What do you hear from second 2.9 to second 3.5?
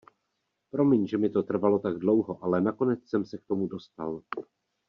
jsem se k